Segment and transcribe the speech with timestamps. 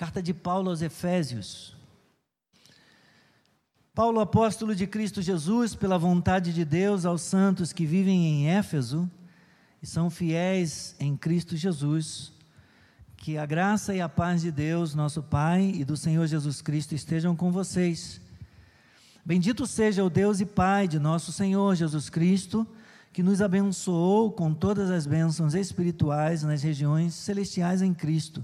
[0.00, 1.76] Carta de Paulo aos Efésios.
[3.94, 9.10] Paulo, apóstolo de Cristo Jesus, pela vontade de Deus, aos santos que vivem em Éfeso
[9.82, 12.32] e são fiéis em Cristo Jesus,
[13.14, 16.94] que a graça e a paz de Deus, nosso Pai, e do Senhor Jesus Cristo
[16.94, 18.22] estejam com vocês.
[19.22, 22.66] Bendito seja o Deus e Pai de nosso Senhor Jesus Cristo,
[23.12, 28.42] que nos abençoou com todas as bênçãos espirituais nas regiões celestiais em Cristo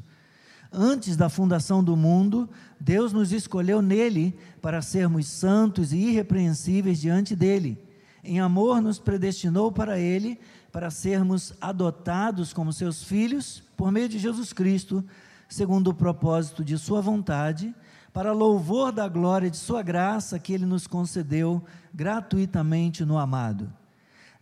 [0.73, 7.37] Antes da fundação do mundo, Deus nos escolheu nele para sermos santos e irrepreensíveis diante
[7.37, 7.79] dele.
[8.23, 10.39] Em amor, nos predestinou para ele,
[10.73, 15.05] para sermos adotados como seus filhos, por meio de Jesus Cristo,
[15.49, 17.75] segundo o propósito de Sua vontade,
[18.13, 21.63] para louvor da glória de Sua graça que Ele nos concedeu
[21.95, 23.73] gratuitamente no amado.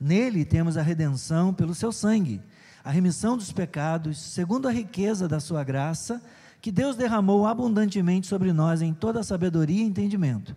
[0.00, 2.40] Nele temos a redenção pelo Seu sangue
[2.84, 6.22] a remissão dos pecados, segundo a riqueza da sua graça,
[6.60, 10.54] que Deus derramou abundantemente sobre nós em toda sabedoria e entendimento.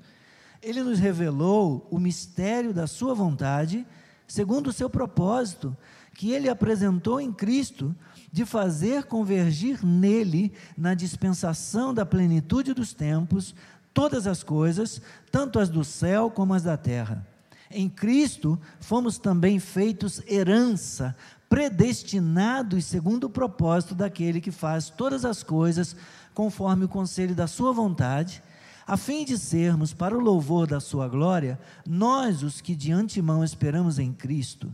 [0.61, 3.85] Ele nos revelou o mistério da sua vontade,
[4.27, 5.75] segundo o seu propósito,
[6.15, 7.95] que ele apresentou em Cristo,
[8.31, 13.55] de fazer convergir nele, na dispensação da plenitude dos tempos,
[13.93, 17.25] todas as coisas, tanto as do céu como as da terra.
[17.69, 21.15] Em Cristo fomos também feitos herança,
[21.49, 25.95] predestinados segundo o propósito daquele que faz todas as coisas
[26.33, 28.43] conforme o conselho da sua vontade,
[28.85, 33.43] a fim de sermos, para o louvor da sua glória, nós os que de antemão
[33.43, 34.71] esperamos em Cristo.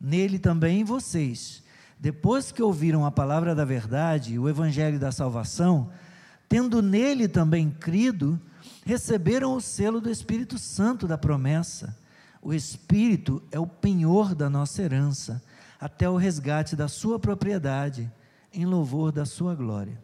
[0.00, 1.62] Nele também vocês,
[1.98, 5.90] depois que ouviram a palavra da verdade, o evangelho da salvação,
[6.48, 8.38] tendo nele também crido,
[8.84, 11.96] receberam o selo do Espírito Santo da promessa.
[12.42, 15.42] O Espírito é o penhor da nossa herança
[15.80, 18.10] até o resgate da sua propriedade,
[18.52, 20.02] em louvor da sua glória.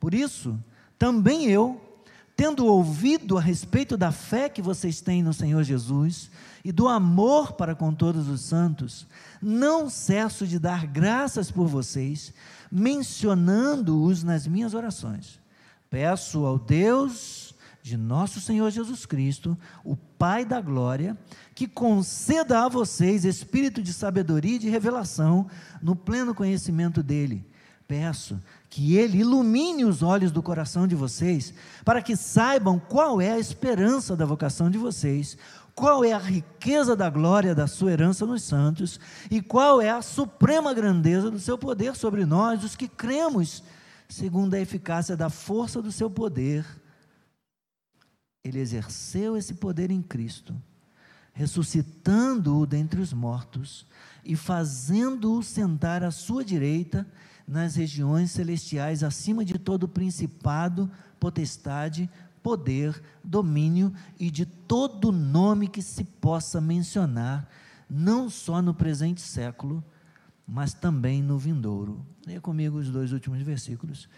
[0.00, 0.58] Por isso,
[0.98, 1.80] também eu,
[2.36, 6.30] tendo ouvido a respeito da fé que vocês têm no Senhor Jesus
[6.64, 9.06] e do amor para com todos os santos,
[9.40, 12.32] não cesso de dar graças por vocês,
[12.70, 15.38] mencionando-os nas minhas orações.
[15.88, 17.53] Peço ao Deus
[17.84, 21.18] de nosso Senhor Jesus Cristo, o Pai da glória,
[21.54, 25.46] que conceda a vocês espírito de sabedoria e de revelação
[25.82, 27.46] no pleno conhecimento dele.
[27.86, 28.40] Peço
[28.70, 31.52] que ele ilumine os olhos do coração de vocês,
[31.84, 35.36] para que saibam qual é a esperança da vocação de vocês,
[35.74, 38.98] qual é a riqueza da glória da sua herança nos santos
[39.30, 43.62] e qual é a suprema grandeza do seu poder sobre nós, os que cremos,
[44.08, 46.64] segundo a eficácia da força do seu poder
[48.44, 50.54] ele exerceu esse poder em Cristo,
[51.32, 53.86] ressuscitando-o dentre os mortos
[54.22, 57.06] e fazendo-o sentar à sua direita
[57.48, 62.08] nas regiões celestiais, acima de todo principado, potestade,
[62.42, 67.48] poder, domínio e de todo nome que se possa mencionar,
[67.88, 69.82] não só no presente século,
[70.46, 72.04] mas também no vindouro.
[72.26, 74.08] Leia comigo os dois últimos versículos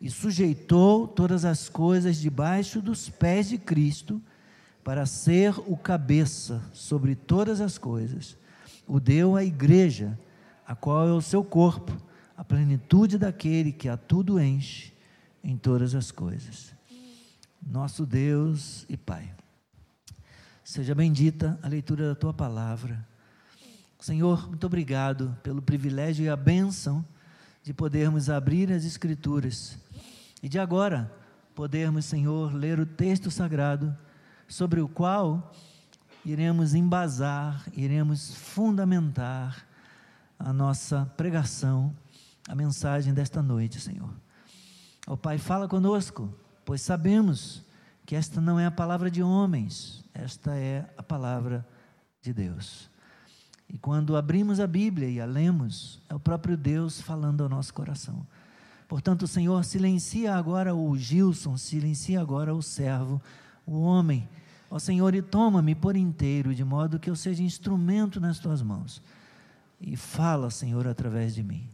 [0.00, 4.20] e sujeitou todas as coisas debaixo dos pés de Cristo,
[4.84, 8.36] para ser o cabeça sobre todas as coisas.
[8.86, 10.16] O deu à igreja,
[10.64, 11.90] a qual é o seu corpo,
[12.36, 14.92] a plenitude daquele que a tudo enche
[15.42, 16.72] em todas as coisas.
[17.60, 19.32] Nosso Deus e Pai.
[20.62, 23.04] Seja bendita a leitura da tua palavra.
[23.98, 27.04] Senhor, muito obrigado pelo privilégio e a bênção
[27.62, 29.76] de podermos abrir as Escrituras
[30.42, 31.12] e de agora
[31.54, 33.96] podermos, Senhor, ler o texto sagrado
[34.46, 35.52] sobre o qual
[36.24, 39.66] iremos embasar, iremos fundamentar
[40.38, 41.94] a nossa pregação,
[42.48, 44.10] a mensagem desta noite, Senhor.
[45.06, 46.32] Ó oh, Pai, fala conosco,
[46.64, 47.64] pois sabemos
[48.04, 51.66] que esta não é a palavra de homens, esta é a palavra
[52.20, 52.90] de Deus.
[53.68, 57.72] E quando abrimos a Bíblia e a lemos, é o próprio Deus falando ao nosso
[57.72, 58.26] coração.
[58.88, 63.20] Portanto, Senhor, silencia agora o Gilson, silencia agora o servo,
[63.66, 64.28] o homem.
[64.70, 69.02] Ó Senhor, e toma-me por inteiro, de modo que eu seja instrumento nas tuas mãos.
[69.80, 71.68] E fala, Senhor, através de mim.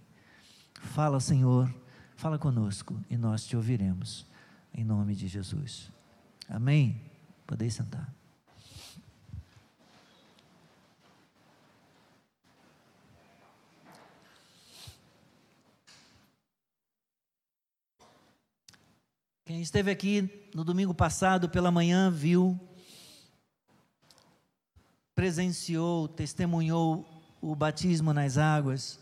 [0.75, 1.73] Fala, Senhor,
[2.17, 4.27] fala conosco e nós te ouviremos.
[4.75, 5.91] Em nome de Jesus.
[6.49, 7.01] Amém?
[7.47, 8.13] Podeis sentar.
[19.45, 22.59] Quem esteve aqui no domingo passado pela manhã viu,
[25.15, 27.07] presenciou, testemunhou
[27.41, 29.01] o batismo nas águas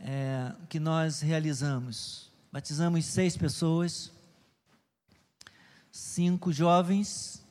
[0.00, 2.24] é, que nós realizamos
[2.54, 4.12] batizamos seis pessoas,
[5.90, 7.44] cinco jovens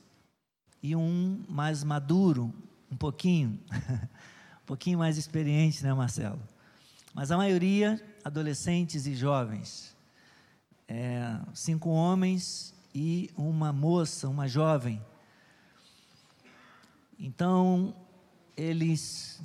[0.82, 2.50] e um mais maduro,
[2.90, 6.40] um pouquinho, um pouquinho mais experiente, né, Marcelo?
[7.12, 9.93] Mas a maioria adolescentes e jovens.
[10.86, 15.00] É, cinco homens e uma moça, uma jovem.
[17.18, 17.94] Então,
[18.56, 19.40] eles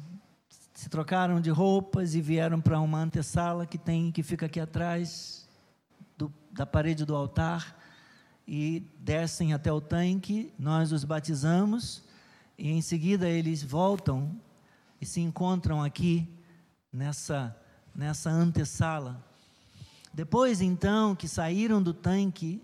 [0.74, 5.48] se trocaram de roupas e vieram para uma antessala que tem que fica aqui atrás
[6.18, 7.78] do, da parede do altar
[8.48, 10.54] e descem até o tanque.
[10.58, 12.04] Nós os batizamos
[12.58, 14.40] e em seguida eles voltam
[15.02, 16.28] e se encontram aqui
[16.92, 17.56] nessa
[17.96, 19.29] nessa antessala.
[20.14, 22.62] Depois então que saíram do tanque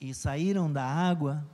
[0.00, 1.46] e saíram da água,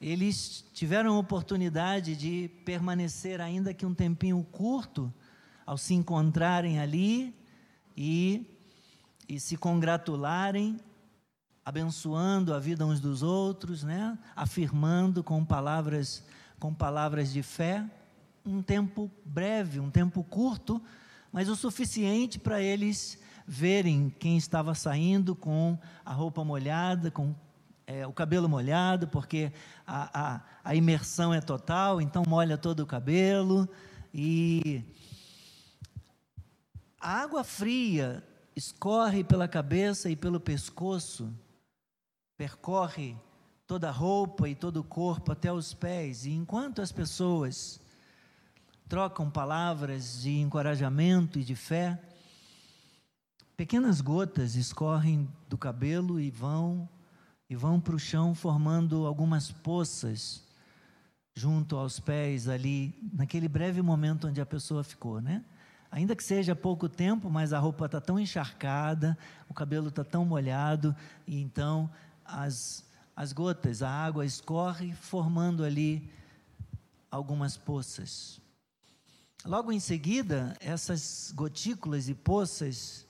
[0.00, 5.12] eles tiveram a oportunidade de permanecer, ainda que um tempinho curto,
[5.66, 7.34] ao se encontrarem ali
[7.96, 8.46] e,
[9.28, 10.78] e se congratularem,
[11.64, 14.16] abençoando a vida uns dos outros, né?
[14.34, 16.24] afirmando com palavras,
[16.58, 17.84] com palavras de fé,
[18.46, 20.80] um tempo breve, um tempo curto,
[21.30, 23.18] mas o suficiente para eles
[23.48, 27.34] verem quem estava saindo com a roupa molhada, com
[27.86, 29.50] é, o cabelo molhado, porque
[29.86, 33.66] a, a, a imersão é total, então molha todo o cabelo.
[34.12, 34.84] E
[37.00, 38.22] a água fria
[38.54, 41.32] escorre pela cabeça e pelo pescoço,
[42.36, 43.16] percorre
[43.66, 46.26] toda a roupa e todo o corpo até os pés.
[46.26, 47.80] E enquanto as pessoas
[48.86, 51.98] trocam palavras de encorajamento e de fé,
[53.58, 56.88] pequenas gotas escorrem do cabelo e vão
[57.50, 60.44] e vão para o chão formando algumas poças
[61.34, 65.44] junto aos pés ali, naquele breve momento onde a pessoa ficou, né?
[65.90, 69.18] Ainda que seja pouco tempo, mas a roupa está tão encharcada,
[69.48, 70.94] o cabelo está tão molhado,
[71.26, 71.90] e então
[72.24, 72.84] as,
[73.16, 76.08] as gotas, a água escorre, formando ali
[77.10, 78.40] algumas poças.
[79.44, 83.07] Logo em seguida, essas gotículas e poças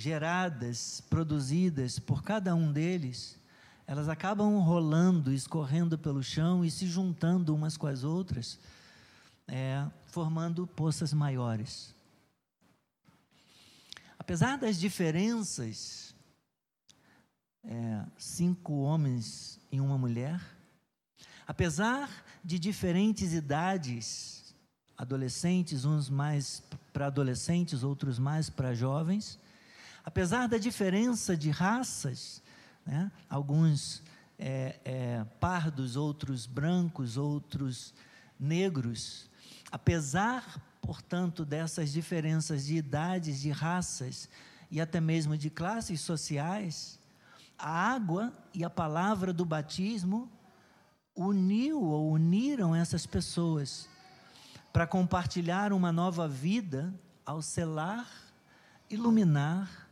[0.00, 3.38] geradas, produzidas por cada um deles,
[3.86, 8.58] elas acabam rolando, escorrendo pelo chão e se juntando umas com as outras,
[9.46, 11.94] é, formando poças maiores.
[14.18, 16.14] Apesar das diferenças,
[17.64, 20.40] é, cinco homens e uma mulher,
[21.46, 22.08] apesar
[22.42, 24.54] de diferentes idades,
[24.96, 26.62] adolescentes, uns mais
[26.92, 29.38] para adolescentes, outros mais para jovens,
[30.04, 32.42] apesar da diferença de raças,
[32.86, 33.10] né?
[33.28, 34.02] alguns
[34.38, 37.94] é, é, pardos, outros brancos, outros
[38.38, 39.28] negros.
[39.70, 44.28] Apesar, portanto, dessas diferenças de idades, de raças
[44.70, 46.98] e até mesmo de classes sociais,
[47.58, 50.30] a água e a palavra do batismo
[51.14, 53.88] uniu ou uniram essas pessoas
[54.72, 56.94] para compartilhar uma nova vida
[57.26, 58.08] ao selar,
[58.88, 59.89] iluminar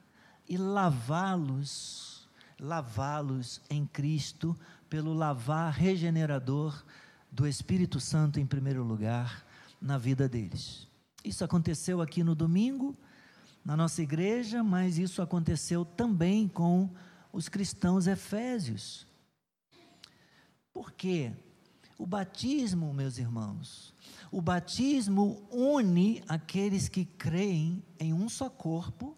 [0.49, 2.19] e lavá-los
[2.61, 4.59] lavá-los em Cristo
[4.89, 6.85] pelo lavar regenerador
[7.31, 9.45] do Espírito Santo em primeiro lugar
[9.81, 10.89] na vida deles.
[11.25, 12.97] Isso aconteceu aqui no domingo,
[13.65, 16.91] na nossa igreja, mas isso aconteceu também com
[17.33, 19.07] os cristãos efésios.
[20.73, 21.33] Por quê?
[21.99, 23.93] O batismo, meus irmãos,
[24.31, 29.17] o batismo une aqueles que creem em um só corpo,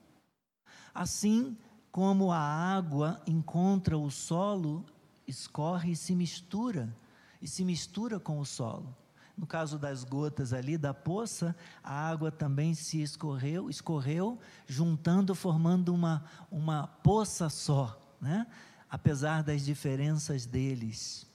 [0.94, 1.56] assim
[1.90, 4.84] como a água encontra o solo,
[5.26, 6.94] escorre e se mistura,
[7.40, 8.96] e se mistura com o solo.
[9.36, 15.94] No caso das gotas ali da poça, a água também se escorreu, escorreu, juntando, formando
[15.94, 18.46] uma, uma poça só, né?
[18.90, 21.26] apesar das diferenças deles.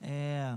[0.00, 0.56] É,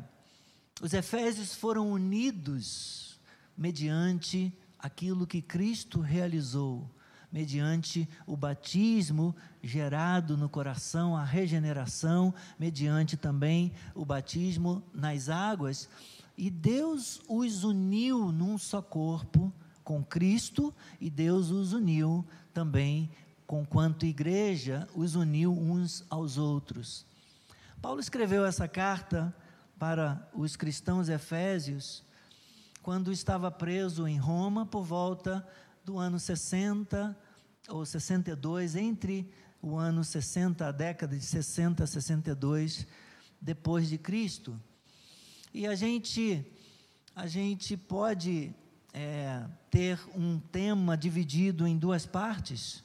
[0.81, 3.19] os efésios foram unidos
[3.57, 6.89] mediante aquilo que Cristo realizou
[7.31, 15.89] mediante o batismo gerado no coração, a regeneração, mediante também o batismo nas águas.
[16.37, 23.09] E Deus os uniu num só corpo com Cristo, e Deus os uniu também
[23.45, 27.05] com quanto igreja os uniu uns aos outros.
[27.81, 29.33] Paulo escreveu essa carta
[29.79, 32.03] para os cristãos efésios
[32.83, 35.47] quando estava preso em Roma por volta
[35.89, 37.17] do ano 60
[37.67, 39.27] ou 62, entre
[39.59, 42.85] o ano 60, a década de 60 a 62
[43.41, 44.61] depois de Cristo.
[45.51, 46.45] E a gente,
[47.15, 48.53] a gente pode
[48.93, 52.83] é, ter um tema dividido em duas partes.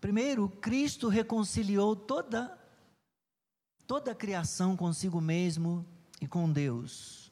[0.00, 2.58] Primeiro, Cristo reconciliou toda
[3.86, 5.84] toda a criação consigo mesmo
[6.22, 7.30] e com Deus.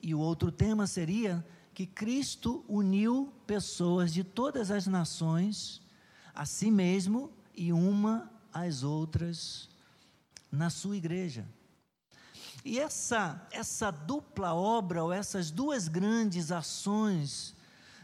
[0.00, 5.80] E o outro tema seria que Cristo uniu pessoas de todas as nações
[6.34, 9.68] a si mesmo e uma às outras
[10.50, 11.46] na sua igreja.
[12.64, 17.56] E essa essa dupla obra ou essas duas grandes ações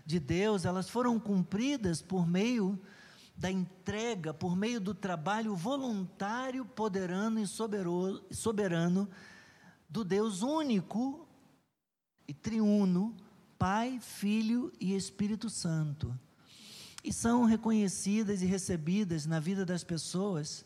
[0.04, 2.80] de Deus, elas foram cumpridas por meio
[3.36, 9.08] da entrega, por meio do trabalho voluntário, poderoso e soberano
[9.88, 11.28] do Deus único
[12.26, 13.16] e triuno,
[13.58, 16.16] Pai, Filho e Espírito Santo.
[17.02, 20.64] E são reconhecidas e recebidas na vida das pessoas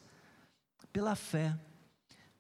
[0.92, 1.58] pela fé,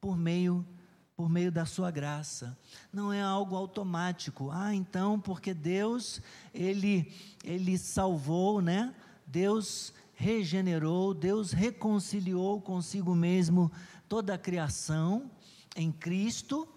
[0.00, 0.66] por meio
[1.14, 2.58] por meio da sua graça.
[2.92, 4.50] Não é algo automático.
[4.50, 6.20] Ah, então, porque Deus
[6.52, 7.12] ele
[7.44, 8.94] ele salvou, né?
[9.26, 13.70] Deus regenerou, Deus reconciliou consigo mesmo
[14.08, 15.30] toda a criação
[15.76, 16.68] em Cristo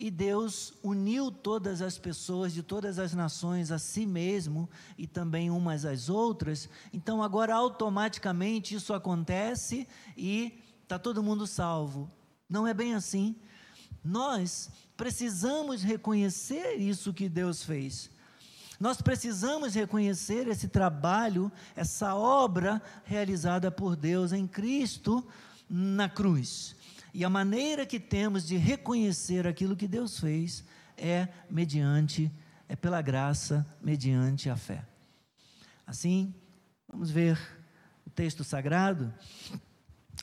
[0.00, 5.50] e Deus uniu todas as pessoas de todas as nações a si mesmo e também
[5.50, 6.70] umas às outras.
[6.90, 12.10] Então agora automaticamente isso acontece e está todo mundo salvo.
[12.48, 13.36] Não é bem assim.
[14.02, 18.10] Nós precisamos reconhecer isso que Deus fez.
[18.80, 25.22] Nós precisamos reconhecer esse trabalho, essa obra realizada por Deus em Cristo
[25.68, 26.74] na cruz.
[27.12, 30.64] E a maneira que temos de reconhecer aquilo que Deus fez
[30.96, 32.30] é mediante,
[32.68, 34.86] é pela graça, mediante a fé.
[35.86, 36.34] Assim,
[36.88, 37.38] vamos ver
[38.06, 39.12] o texto sagrado.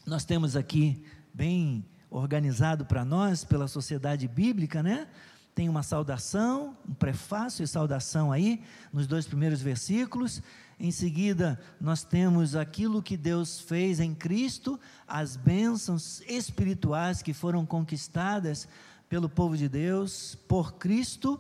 [0.06, 1.03] Nós temos aqui,
[1.34, 5.08] bem organizado para nós, pela sociedade bíblica, né?
[5.53, 8.63] Tem uma saudação, um prefácio e saudação aí,
[8.94, 10.41] nos dois primeiros versículos,
[10.79, 17.65] em seguida, nós temos aquilo que Deus fez em Cristo, as bênçãos espirituais que foram
[17.65, 18.67] conquistadas
[19.10, 21.39] pelo povo de Deus, por Cristo,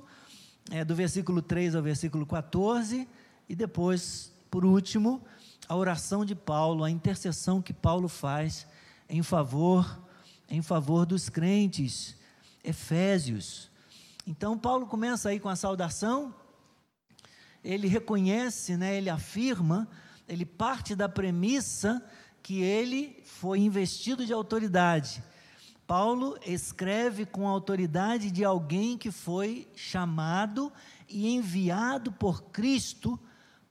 [0.71, 3.07] é, do versículo 3 ao versículo 14,
[3.47, 5.23] e depois, por último,
[5.69, 8.65] a oração de Paulo, a intercessão que Paulo faz
[9.07, 10.01] em favor,
[10.49, 12.15] em favor dos crentes,
[12.63, 13.69] Efésios.
[14.25, 16.33] Então, Paulo começa aí com a saudação,
[17.67, 19.89] ele reconhece, né, ele afirma,
[20.25, 22.01] ele parte da premissa
[22.41, 25.21] que ele foi investido de autoridade.
[25.85, 30.71] Paulo escreve com a autoridade de alguém que foi chamado
[31.09, 33.19] e enviado por Cristo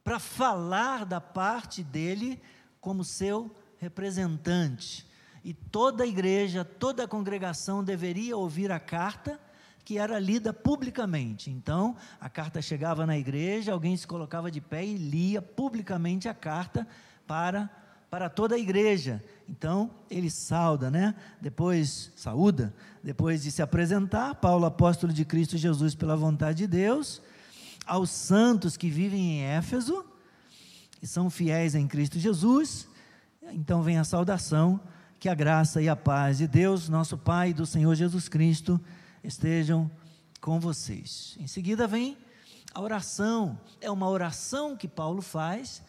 [0.05, 2.39] para falar da parte dele
[2.79, 5.07] como seu representante.
[5.43, 9.41] E toda a igreja, toda a congregação deveria ouvir a carta
[9.87, 11.49] que era lida publicamente.
[11.49, 16.35] Então, a carta chegava na igreja, alguém se colocava de pé e lia publicamente a
[16.35, 16.85] carta
[17.25, 17.71] para
[18.11, 19.23] para toda a igreja.
[19.49, 21.15] Então, ele sauda, né?
[21.41, 27.21] Depois saúda, depois de se apresentar, Paulo apóstolo de Cristo Jesus pela vontade de Deus,
[27.85, 30.05] aos santos que vivem em Éfeso
[31.03, 32.89] e são fiéis em Cristo Jesus.
[33.53, 34.81] Então vem a saudação,
[35.21, 38.81] que a graça e a paz de Deus, nosso Pai, e do Senhor Jesus Cristo
[39.27, 39.91] estejam
[40.41, 41.37] com vocês.
[41.41, 42.17] Em seguida vem
[42.73, 45.83] a oração, é uma oração que Paulo faz,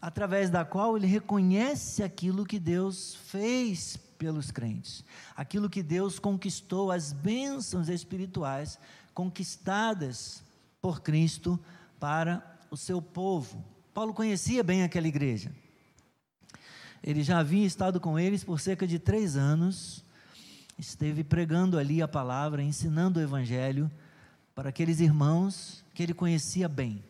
[0.00, 5.04] através da qual ele reconhece aquilo que Deus fez pelos crentes,
[5.36, 8.78] aquilo que Deus conquistou, as bênçãos espirituais
[9.12, 10.42] conquistadas
[10.80, 11.58] por Cristo
[12.00, 13.62] para o seu povo.
[13.92, 15.52] Paulo conhecia bem aquela igreja.
[17.02, 20.04] Ele já havia estado com eles por cerca de três anos
[20.78, 23.90] esteve pregando ali a palavra, ensinando o evangelho
[24.54, 27.02] para aqueles irmãos que ele conhecia bem,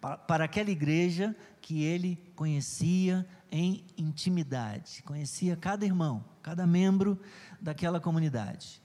[0.00, 7.18] para, aquela igreja que ele conhecia em intimidade, conhecia cada irmão, cada membro
[7.60, 8.82] daquela comunidade.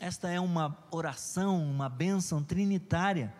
[0.00, 3.32] Esta é uma oração, uma bênção trinitária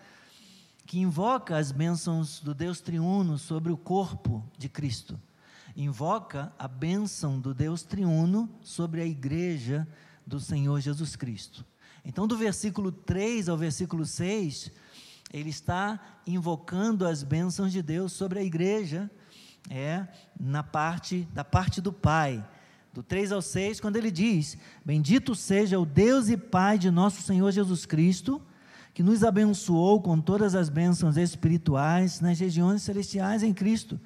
[0.86, 5.20] que invoca as bênçãos do Deus triuno sobre o corpo de Cristo.
[5.76, 9.86] Invoca a bênção do Deus triuno sobre a igreja
[10.28, 11.64] do Senhor Jesus Cristo.
[12.04, 14.70] Então, do versículo 3 ao versículo 6,
[15.32, 19.10] ele está invocando as bênçãos de Deus sobre a igreja,
[19.70, 20.06] é,
[20.38, 22.46] na parte, da parte do Pai.
[22.92, 27.22] Do 3 ao 6, quando ele diz: Bendito seja o Deus e Pai de nosso
[27.22, 28.40] Senhor Jesus Cristo,
[28.92, 33.98] que nos abençoou com todas as bênçãos espirituais nas regiões celestiais em Cristo.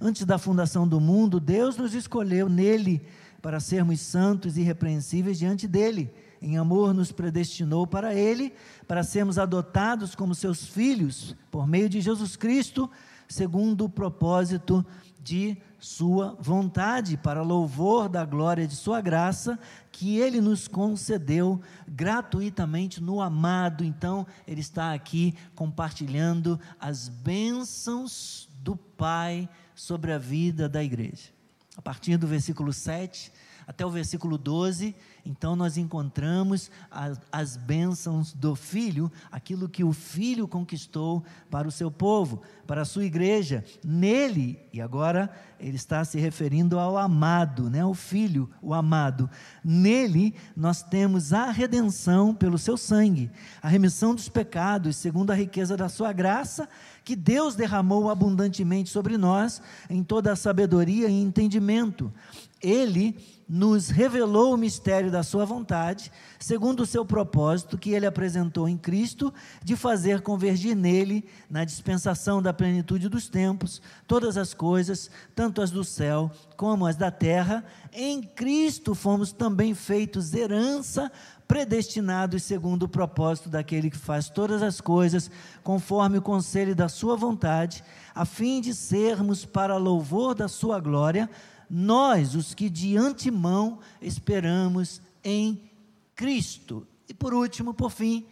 [0.00, 3.06] Antes da fundação do mundo, Deus nos escolheu nele
[3.46, 6.12] para sermos santos e irrepreensíveis diante dele.
[6.42, 8.52] Em amor nos predestinou para ele,
[8.88, 12.90] para sermos adotados como seus filhos por meio de Jesus Cristo,
[13.28, 14.84] segundo o propósito
[15.20, 19.56] de Sua vontade, para louvor da glória de Sua graça,
[19.92, 23.84] que Ele nos concedeu gratuitamente no amado.
[23.84, 31.35] Então, Ele está aqui compartilhando as bênçãos do Pai sobre a vida da igreja.
[31.76, 33.32] A partir do versículo 7
[33.66, 39.92] até o versículo 12, então nós encontramos as, as bênçãos do Filho, aquilo que o
[39.92, 43.64] Filho conquistou para o seu povo, para a sua igreja.
[43.84, 45.28] Nele, e agora
[45.58, 47.84] ele está se referindo ao amado, né?
[47.84, 49.28] o Filho, o amado.
[49.64, 55.76] Nele nós temos a redenção pelo seu sangue, a remissão dos pecados, segundo a riqueza
[55.76, 56.68] da sua graça,
[57.06, 62.12] que Deus derramou abundantemente sobre nós em toda a sabedoria e entendimento.
[62.60, 63.16] Ele
[63.48, 68.76] nos revelou o mistério da Sua vontade, segundo o seu propósito que Ele apresentou em
[68.76, 75.62] Cristo, de fazer convergir nele, na dispensação da plenitude dos tempos, todas as coisas, tanto
[75.62, 77.64] as do céu como as da terra.
[77.92, 81.10] Em Cristo fomos também feitos herança,
[81.46, 85.30] predestinados segundo o propósito daquele que faz todas as coisas,
[85.62, 91.30] conforme o conselho da Sua vontade, a fim de sermos para louvor da Sua glória
[91.68, 95.70] nós, os que de antemão esperamos em
[96.14, 96.86] Cristo.
[97.08, 98.26] E por último, por fim,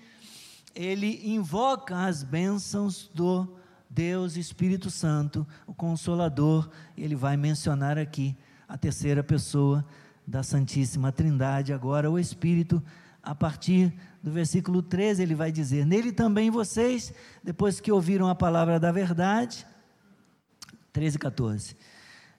[0.74, 3.48] ele invoca as bênçãos do
[3.88, 8.36] Deus Espírito Santo, o Consolador, ele vai mencionar aqui
[8.66, 9.84] a terceira pessoa
[10.26, 12.82] da Santíssima Trindade, agora o Espírito,
[13.22, 17.12] a partir do versículo 13, ele vai dizer: Nele também vocês,
[17.42, 19.64] depois que ouviram a palavra da verdade,
[20.92, 21.76] 13 e 14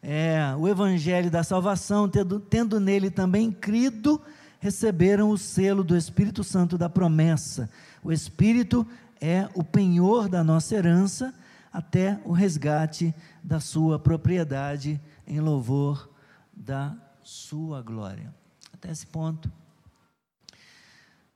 [0.08, 4.22] é, o evangelho da salvação, tendo, tendo nele também crido,
[4.60, 7.68] receberam o selo do Espírito Santo da promessa.
[8.04, 8.86] O Espírito
[9.20, 11.34] é o penhor da nossa herança
[11.74, 16.08] até o resgate da sua propriedade em louvor
[16.54, 18.32] da sua glória.
[18.72, 19.52] Até esse ponto.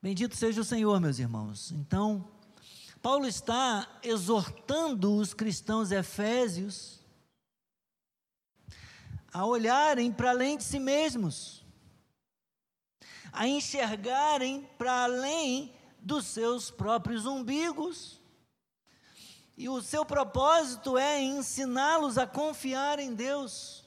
[0.00, 1.72] Bendito seja o Senhor, meus irmãos.
[1.72, 2.24] Então,
[3.02, 6.99] Paulo está exortando os cristãos efésios
[9.32, 11.64] a olharem para além de si mesmos,
[13.32, 18.20] a enxergarem para além dos seus próprios umbigos.
[19.56, 23.84] E o seu propósito é ensiná-los a confiar em Deus,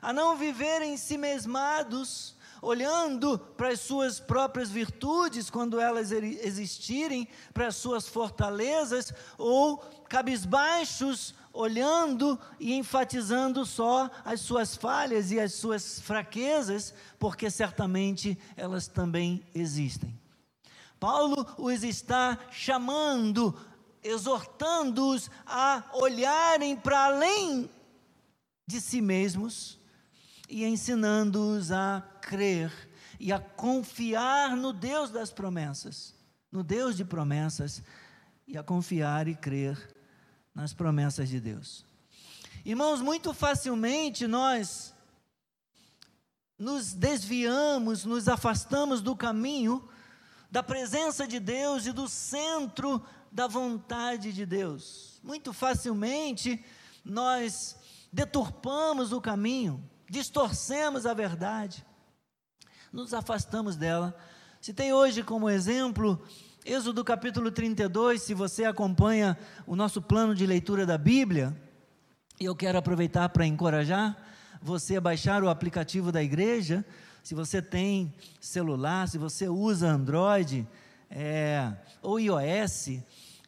[0.00, 7.66] a não viverem si mesmados, olhando para as suas próprias virtudes, quando elas existirem, para
[7.66, 16.00] as suas fortalezas, ou cabisbaixos, olhando e enfatizando só as suas falhas e as suas
[16.00, 20.16] fraquezas, porque certamente elas também existem.
[21.00, 23.58] Paulo os está chamando,
[24.04, 27.68] exortando-os a olharem para além
[28.68, 29.80] de si mesmos
[30.48, 32.72] e ensinando-os a crer
[33.18, 36.14] e a confiar no Deus das promessas,
[36.50, 37.82] no Deus de promessas,
[38.46, 39.76] e a confiar e crer
[40.54, 41.84] nas promessas de Deus.
[42.64, 44.94] Irmãos, muito facilmente nós
[46.58, 49.88] nos desviamos, nos afastamos do caminho
[50.50, 55.18] da presença de Deus e do centro da vontade de Deus.
[55.22, 56.62] Muito facilmente
[57.02, 57.76] nós
[58.12, 61.84] deturpamos o caminho, distorcemos a verdade,
[62.92, 64.14] nos afastamos dela.
[64.60, 66.22] Se tem hoje como exemplo
[66.64, 71.56] Êxodo capítulo 32, se você acompanha o nosso plano de leitura da Bíblia,
[72.38, 74.16] e eu quero aproveitar para encorajar
[74.60, 76.84] você a baixar o aplicativo da igreja.
[77.20, 80.68] Se você tem celular, se você usa Android
[81.10, 83.00] é, ou iOS,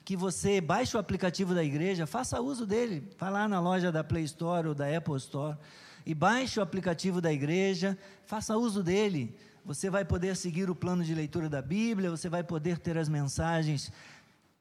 [0.04, 3.08] que você baixe o aplicativo da igreja, faça uso dele.
[3.16, 5.56] Vá lá na loja da Play Store ou da Apple Store
[6.04, 11.02] e baixe o aplicativo da igreja, faça uso dele você vai poder seguir o plano
[11.02, 13.90] de leitura da Bíblia, você vai poder ter as mensagens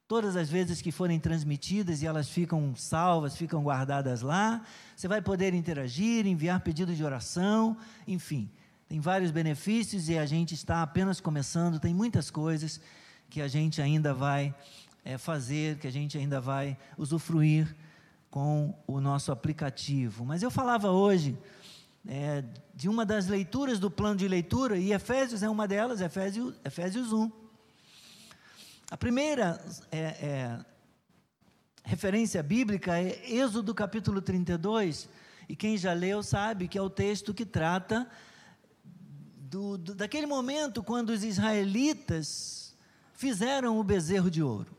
[0.08, 4.66] todas as vezes que forem transmitidas e elas ficam salvas, ficam guardadas lá.
[4.96, 7.76] Você vai poder interagir, enviar pedidos de oração,
[8.08, 8.50] enfim,
[8.88, 11.82] tem vários benefícios e a gente está apenas começando.
[11.82, 12.80] Tem muitas coisas
[13.30, 14.56] que a gente ainda vai
[15.04, 17.76] é, fazer, que a gente ainda vai usufruir
[18.34, 20.26] com o nosso aplicativo.
[20.26, 21.38] Mas eu falava hoje
[22.04, 22.44] é,
[22.74, 27.14] de uma das leituras do plano de leitura, e Efésios é uma delas, Efésios, Efésios
[27.14, 27.32] 1.
[28.90, 30.66] A primeira é, é,
[31.84, 35.08] referência bíblica é Êxodo capítulo 32,
[35.48, 38.10] e quem já leu sabe que é o texto que trata
[39.38, 42.76] do, do, daquele momento quando os israelitas
[43.14, 44.76] fizeram o bezerro de ouro.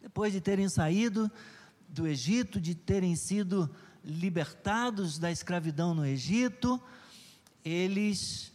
[0.00, 1.30] Depois de terem saído
[1.98, 3.68] do Egito, de terem sido
[4.04, 6.80] libertados da escravidão no Egito,
[7.64, 8.52] eles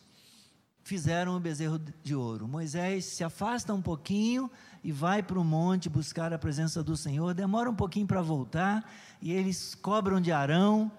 [0.81, 2.47] fizeram o bezerro de ouro.
[2.47, 4.49] Moisés se afasta um pouquinho
[4.81, 8.89] e vai para o monte buscar a presença do Senhor, demora um pouquinho para voltar,
[9.21, 10.89] e eles cobram de Arão,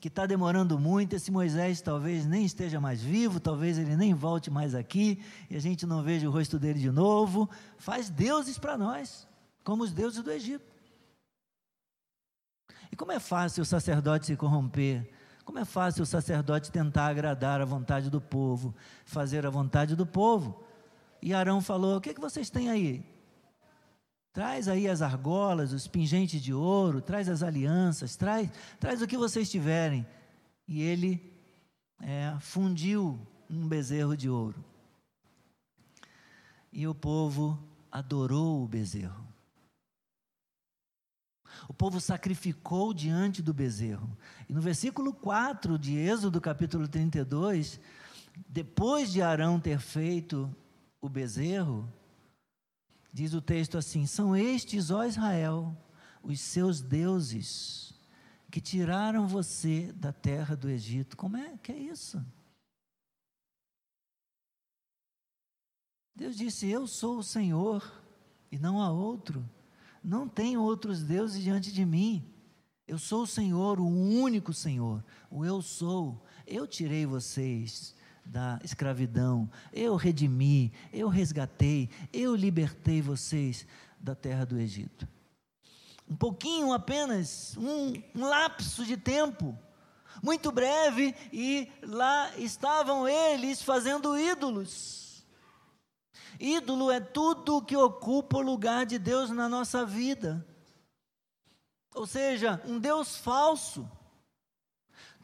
[0.00, 1.14] que está demorando muito.
[1.14, 5.60] Esse Moisés talvez nem esteja mais vivo, talvez ele nem volte mais aqui, e a
[5.60, 7.48] gente não veja o rosto dele de novo.
[7.76, 9.28] Faz deuses para nós,
[9.62, 10.69] como os deuses do Egito.
[12.90, 15.08] E como é fácil o sacerdote se corromper
[15.50, 18.72] como é fácil o sacerdote tentar agradar a vontade do povo,
[19.04, 20.62] fazer a vontade do povo.
[21.20, 23.04] E Arão falou: O que, é que vocês têm aí?
[24.32, 28.48] Traz aí as argolas, os pingentes de ouro, traz as alianças, traz,
[28.78, 30.06] traz o que vocês tiverem.
[30.68, 31.20] E ele
[32.00, 33.18] é, fundiu
[33.50, 34.64] um bezerro de ouro.
[36.72, 37.58] E o povo
[37.90, 39.29] adorou o bezerro.
[41.70, 44.10] O povo sacrificou diante do bezerro.
[44.48, 47.78] E no versículo 4 de Êxodo, capítulo 32,
[48.48, 50.52] depois de Arão ter feito
[51.00, 51.88] o bezerro,
[53.12, 55.72] diz o texto assim: São estes, ó Israel,
[56.24, 57.94] os seus deuses,
[58.50, 61.16] que tiraram você da terra do Egito.
[61.16, 62.20] Como é que é isso?
[66.16, 68.02] Deus disse: Eu sou o Senhor
[68.50, 69.48] e não há outro.
[70.02, 72.24] Não tem outros deuses diante de mim.
[72.88, 76.24] Eu sou o Senhor, o único Senhor, o eu sou.
[76.46, 83.66] Eu tirei vocês da escravidão, eu redimi, eu resgatei, eu libertei vocês
[83.98, 85.06] da terra do Egito.
[86.08, 89.56] Um pouquinho apenas, um, um lapso de tempo,
[90.22, 95.09] muito breve, e lá estavam eles fazendo ídolos
[96.40, 100.44] Ídolo é tudo que ocupa o lugar de Deus na nossa vida.
[101.94, 103.86] Ou seja, um Deus falso.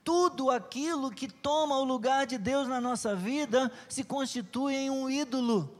[0.05, 5.09] Tudo aquilo que toma o lugar de Deus na nossa vida se constitui em um
[5.09, 5.75] ídolo.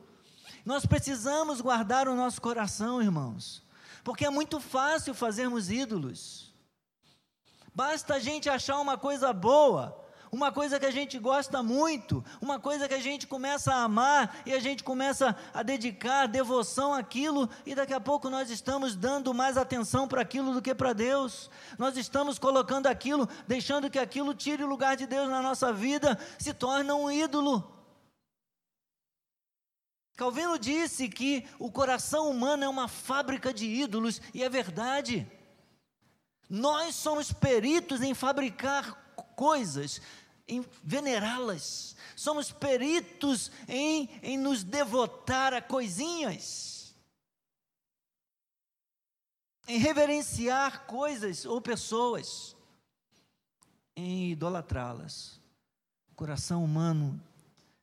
[0.65, 3.63] Nós precisamos guardar o nosso coração, irmãos,
[4.03, 6.53] porque é muito fácil fazermos ídolos.
[7.75, 12.59] Basta a gente achar uma coisa boa, uma coisa que a gente gosta muito, uma
[12.59, 17.49] coisa que a gente começa a amar e a gente começa a dedicar devoção àquilo,
[17.65, 21.51] e daqui a pouco nós estamos dando mais atenção para aquilo do que para Deus,
[21.79, 26.19] nós estamos colocando aquilo, deixando que aquilo tire o lugar de Deus na nossa vida,
[26.39, 27.73] se torna um ídolo.
[30.17, 35.31] Calvino disse que o coração humano é uma fábrica de ídolos, e é verdade.
[36.49, 39.06] Nós somos peritos em fabricar
[39.37, 40.01] coisas,
[40.49, 41.95] em venerá-las.
[42.17, 46.95] Somos peritos em, em nos devotar a coisinhas,
[49.69, 52.57] em reverenciar coisas ou pessoas,
[53.95, 55.41] em idolatrá-las.
[56.11, 57.21] O coração humano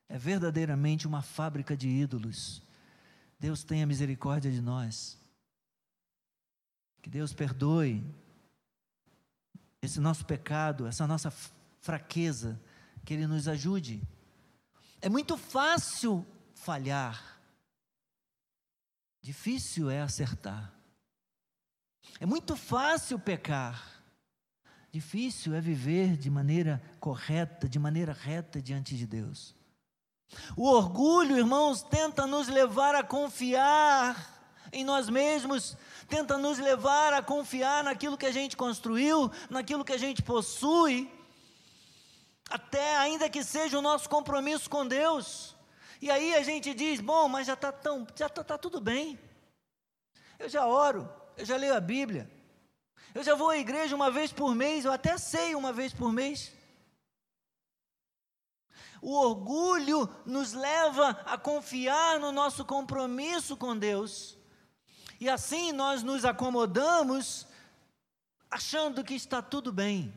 [0.08, 2.62] é verdadeiramente uma fábrica de ídolos.
[3.38, 5.18] Deus tenha misericórdia de nós.
[7.02, 8.02] Que Deus perdoe
[9.84, 11.32] esse nosso pecado, essa nossa
[11.80, 12.60] fraqueza,
[13.04, 14.02] que Ele nos ajude.
[15.00, 17.38] É muito fácil falhar,
[19.20, 20.72] difícil é acertar.
[22.20, 24.02] É muito fácil pecar,
[24.92, 29.54] difícil é viver de maneira correta, de maneira reta diante de Deus.
[30.56, 34.33] O orgulho, irmãos, tenta nos levar a confiar
[34.72, 35.76] em nós mesmos,
[36.08, 41.10] tenta nos levar a confiar naquilo que a gente construiu, naquilo que a gente possui,
[42.50, 45.54] até ainda que seja o nosso compromisso com Deus.
[46.00, 49.18] E aí a gente diz: bom, mas já está tão, já está tá tudo bem.
[50.38, 52.30] Eu já oro, eu já leio a Bíblia,
[53.14, 56.12] eu já vou à igreja uma vez por mês, eu até sei uma vez por
[56.12, 56.52] mês.
[59.00, 64.38] O orgulho nos leva a confiar no nosso compromisso com Deus
[65.20, 67.46] e assim nós nos acomodamos,
[68.50, 70.12] achando que está tudo bem.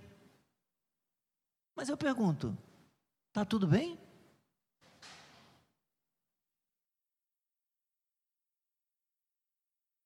[1.75, 2.57] Mas eu pergunto:
[3.29, 3.99] está tudo bem?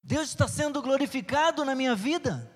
[0.02, 2.51] Deus está sendo glorificado na minha vida?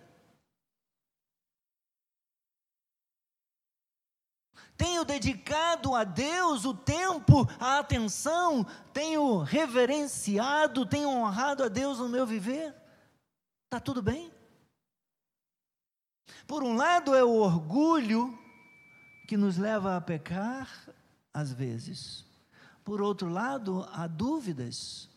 [4.77, 12.09] Tenho dedicado a Deus o tempo, a atenção, tenho reverenciado, tenho honrado a Deus no
[12.09, 12.75] meu viver?
[13.65, 14.31] Está tudo bem?
[16.47, 18.39] Por um lado é o orgulho
[19.27, 20.69] que nos leva a pecar,
[21.33, 22.25] às vezes.
[22.85, 25.09] Por outro lado, há dúvidas.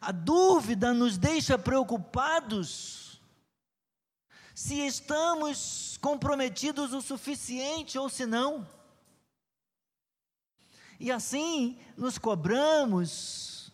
[0.00, 3.05] A dúvida nos deixa preocupados
[4.56, 8.66] se estamos comprometidos o suficiente ou se não.
[10.98, 13.70] E assim nos cobramos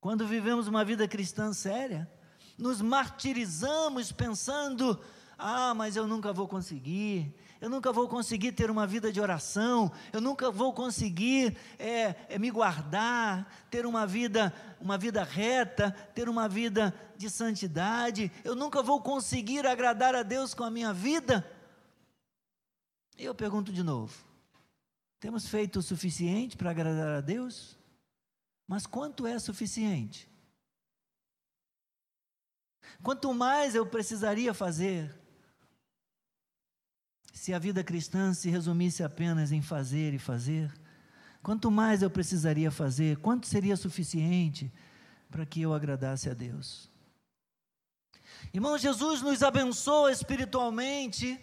[0.00, 2.10] quando vivemos uma vida cristã séria,
[2.56, 4.98] nos martirizamos pensando:
[5.36, 9.90] ah, mas eu nunca vou conseguir, eu nunca vou conseguir ter uma vida de oração,
[10.12, 16.28] eu nunca vou conseguir é, é, me guardar, ter uma vida, uma vida reta, ter
[16.28, 21.50] uma vida de santidade, eu nunca vou conseguir agradar a Deus com a minha vida.
[23.16, 24.14] E eu pergunto de novo:
[25.18, 27.78] temos feito o suficiente para agradar a Deus?
[28.68, 30.28] Mas quanto é suficiente?
[33.02, 35.23] Quanto mais eu precisaria fazer
[37.34, 40.72] se a vida cristã se resumisse apenas em fazer e fazer,
[41.42, 44.72] quanto mais eu precisaria fazer, quanto seria suficiente
[45.28, 46.88] para que eu agradasse a Deus?
[48.52, 51.38] Irmão, Jesus nos abençoa espiritualmente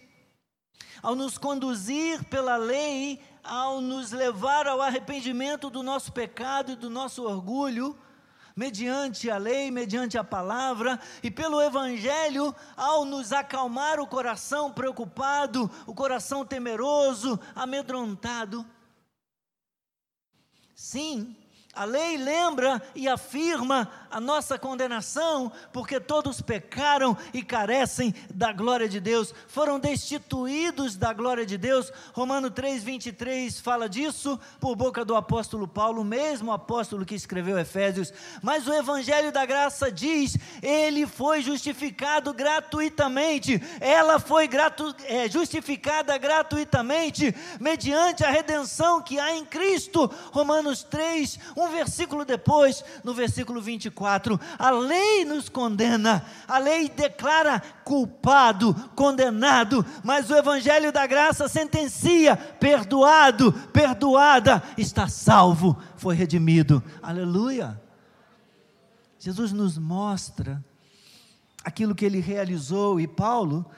[1.04, 6.90] ao nos conduzir pela lei, ao nos levar ao arrependimento do nosso pecado e do
[6.90, 7.98] nosso orgulho
[8.56, 15.70] mediante a lei, mediante a palavra e pelo Evangelho, ao nos acalmar o coração preocupado,
[15.86, 18.66] o coração temeroso, amedrontado.
[20.76, 21.36] Sim,
[21.74, 28.88] a lei lembra e afirma a nossa condenação, porque todos pecaram e carecem da glória
[28.88, 31.92] de Deus, foram destituídos da glória de Deus.
[32.14, 38.14] Romano 3:23 fala disso por boca do apóstolo Paulo, o mesmo apóstolo que escreveu Efésios.
[38.42, 43.62] Mas o evangelho da graça diz: ele foi justificado gratuitamente.
[43.80, 50.12] Ela foi gratu é, justificada gratuitamente mediante a redenção que há em Cristo.
[50.32, 57.60] Romanos 3 um versículo depois, no versículo 24, a lei nos condena, a lei declara
[57.84, 66.84] culpado, condenado, mas o Evangelho da graça sentencia: perdoado, perdoada, está salvo, foi redimido.
[67.02, 67.80] Aleluia.
[69.20, 70.64] Jesus nos mostra
[71.64, 73.70] aquilo que ele realizou e Paulo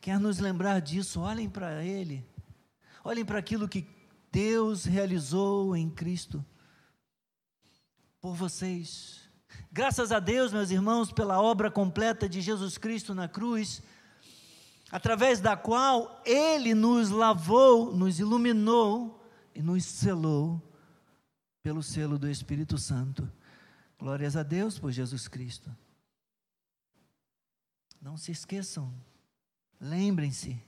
[0.00, 1.20] quer nos lembrar disso.
[1.20, 2.24] Olhem para ele,
[3.02, 3.86] olhem para aquilo que
[4.30, 6.44] Deus realizou em Cristo
[8.20, 9.27] por vocês.
[9.70, 13.82] Graças a Deus, meus irmãos, pela obra completa de Jesus Cristo na cruz,
[14.90, 19.22] através da qual Ele nos lavou, nos iluminou
[19.54, 20.62] e nos selou
[21.62, 23.30] pelo selo do Espírito Santo.
[23.98, 25.74] Glórias a Deus por Jesus Cristo.
[28.00, 28.94] Não se esqueçam,
[29.80, 30.62] lembrem-se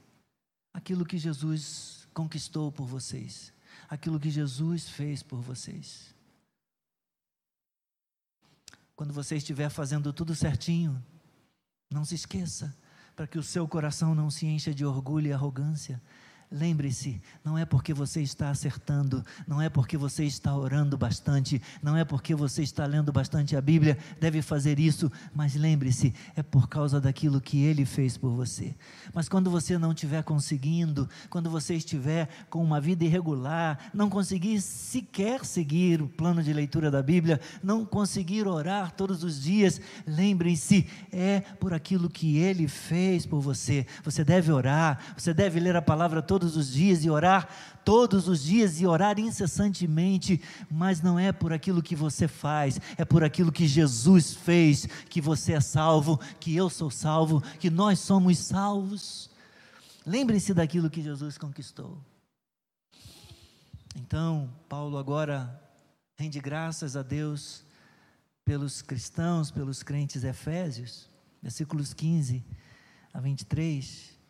[0.73, 3.53] aquilo que Jesus conquistou por vocês,
[3.89, 6.13] aquilo que Jesus fez por vocês.
[9.01, 11.03] Quando você estiver fazendo tudo certinho,
[11.91, 12.71] não se esqueça,
[13.15, 15.99] para que o seu coração não se encha de orgulho e arrogância,
[16.53, 21.95] Lembre-se, não é porque você está acertando, não é porque você está orando bastante, não
[21.95, 26.67] é porque você está lendo bastante a Bíblia, deve fazer isso, mas lembre-se, é por
[26.67, 28.75] causa daquilo que Ele fez por você.
[29.13, 34.59] Mas quando você não estiver conseguindo, quando você estiver com uma vida irregular, não conseguir
[34.59, 40.85] sequer seguir o plano de leitura da Bíblia, não conseguir orar todos os dias, lembre-se,
[41.13, 43.85] é por aquilo que Ele fez por você.
[44.03, 47.47] Você deve orar, você deve ler a palavra todos todos os dias e orar
[47.85, 53.05] todos os dias e orar incessantemente, mas não é por aquilo que você faz, é
[53.05, 57.99] por aquilo que Jesus fez, que você é salvo, que eu sou salvo, que nós
[57.99, 59.29] somos salvos.
[60.05, 61.97] Lembre-se daquilo que Jesus conquistou.
[63.95, 65.61] Então, Paulo agora
[66.17, 67.63] rende graças a Deus
[68.43, 71.07] pelos cristãos, pelos crentes efésios,
[71.41, 72.43] versículos 15
[73.13, 74.20] a 23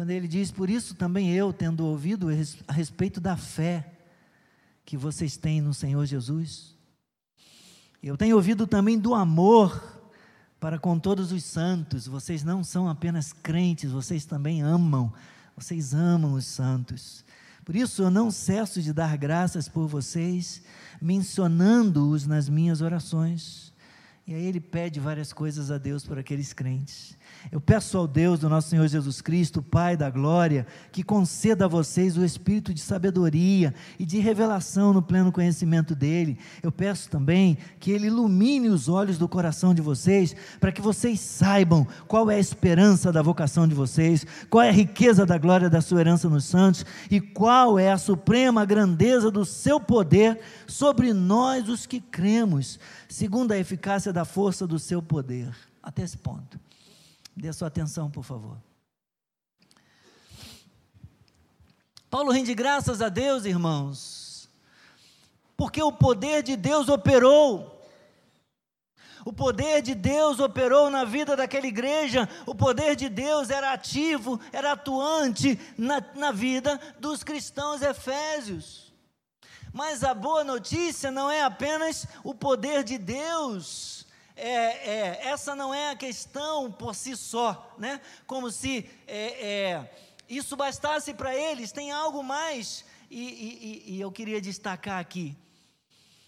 [0.00, 2.28] quando ele diz: Por isso também eu, tendo ouvido
[2.66, 3.92] a respeito da fé
[4.82, 6.74] que vocês têm no Senhor Jesus,
[8.02, 10.00] eu tenho ouvido também do amor
[10.58, 12.06] para com todos os santos.
[12.06, 15.12] Vocês não são apenas crentes, vocês também amam,
[15.54, 17.22] vocês amam os santos.
[17.62, 20.62] Por isso eu não cesso de dar graças por vocês,
[20.98, 23.69] mencionando-os nas minhas orações.
[24.30, 27.18] E aí ele pede várias coisas a Deus por aqueles crentes.
[27.50, 31.68] Eu peço ao Deus do nosso Senhor Jesus Cristo, Pai da glória, que conceda a
[31.68, 36.38] vocês o espírito de sabedoria e de revelação no pleno conhecimento dele.
[36.62, 41.18] Eu peço também que ele ilumine os olhos do coração de vocês, para que vocês
[41.18, 45.68] saibam qual é a esperança da vocação de vocês, qual é a riqueza da glória
[45.68, 50.38] da sua herança nos santos e qual é a suprema grandeza do seu poder
[50.68, 55.54] sobre nós os que cremos, segundo a eficácia da força do seu poder.
[55.82, 56.60] Até esse ponto.
[57.36, 58.58] Dê sua atenção, por favor.
[62.10, 64.48] Paulo rende graças a Deus, irmãos,
[65.56, 67.78] porque o poder de Deus operou.
[69.24, 74.40] O poder de Deus operou na vida daquela igreja, o poder de Deus era ativo,
[74.50, 78.90] era atuante na, na vida dos cristãos efésios.
[79.72, 84.06] Mas a boa notícia não é apenas o poder de Deus,
[84.40, 88.00] é, é, essa não é a questão por si só, né?
[88.26, 89.90] como se é, é
[90.28, 95.36] isso bastasse para eles, tem algo mais, e, e, e eu queria destacar aqui.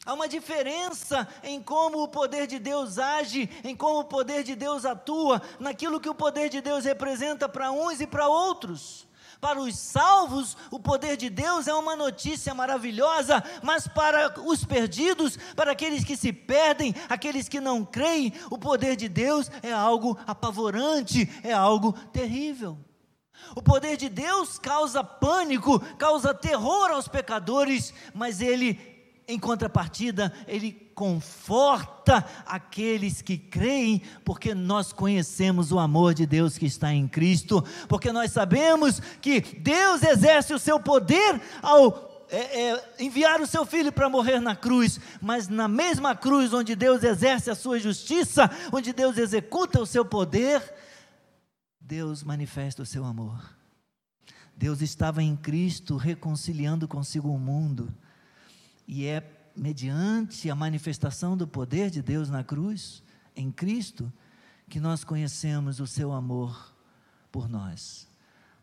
[0.05, 4.57] Há uma diferença em como o poder de Deus age, em como o poder de
[4.57, 9.07] Deus atua, naquilo que o poder de Deus representa para uns e para outros.
[9.43, 15.37] Para os salvos, o poder de Deus é uma notícia maravilhosa, mas para os perdidos,
[15.57, 20.17] para aqueles que se perdem, aqueles que não creem, o poder de Deus é algo
[20.29, 22.79] apavorante, é algo terrível.
[23.57, 28.75] O poder de Deus causa pânico, causa terror aos pecadores, mas ele,
[29.27, 36.67] em contrapartida, ele conforta aqueles que creem, porque nós conhecemos o amor de Deus que
[36.67, 42.95] está em Cristo, porque nós sabemos que Deus exerce o seu poder ao é, é,
[42.99, 47.51] enviar o seu filho para morrer na cruz, mas na mesma cruz onde Deus exerce
[47.51, 50.63] a sua justiça, onde Deus executa o seu poder,
[51.79, 53.55] Deus manifesta o seu amor.
[54.57, 57.95] Deus estava em Cristo reconciliando consigo o mundo,
[58.87, 63.03] e é mediante a manifestação do poder de Deus na cruz,
[63.37, 64.13] em Cristo,
[64.69, 66.75] que nós conhecemos o seu amor
[67.31, 68.09] por nós.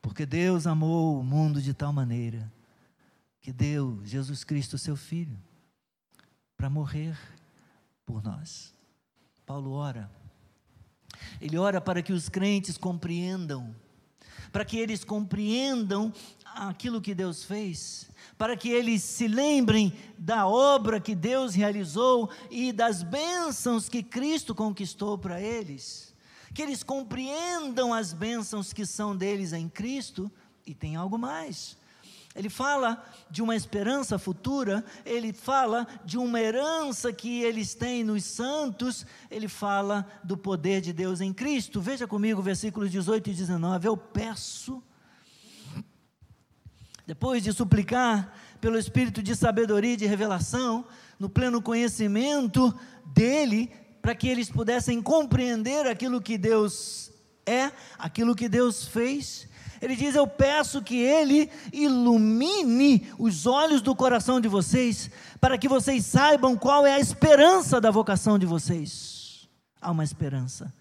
[0.02, 2.52] Porque Deus amou o mundo de tal maneira
[3.42, 5.38] que deu Jesus Cristo, seu Filho,
[6.58, 7.18] para morrer
[8.06, 8.74] por nós.
[9.46, 10.10] Paulo ora
[11.42, 13.76] ele ora para que os crentes compreendam,
[14.52, 16.14] para que eles compreendam
[16.56, 22.72] aquilo que Deus fez, para que eles se lembrem da obra que Deus realizou e
[22.72, 26.14] das bênçãos que Cristo conquistou para eles,
[26.54, 30.32] que eles compreendam as bênçãos que são deles em Cristo,
[30.66, 31.78] e tem algo mais.
[32.36, 38.24] Ele fala de uma esperança futura, ele fala de uma herança que eles têm nos
[38.24, 41.82] santos, ele fala do poder de Deus em Cristo.
[41.82, 43.88] Veja comigo versículos 18 e 19.
[43.88, 44.82] Eu peço,
[47.10, 50.86] depois de suplicar pelo espírito de sabedoria e de revelação,
[51.18, 52.72] no pleno conhecimento
[53.04, 57.12] dele, para que eles pudessem compreender aquilo que Deus
[57.48, 59.50] é, aquilo que Deus fez
[59.82, 65.10] ele diz: Eu peço que Ele ilumine os olhos do coração de vocês,
[65.42, 69.48] para que vocês saibam qual é a esperança da vocação de vocês.
[69.82, 70.72] Há uma esperança.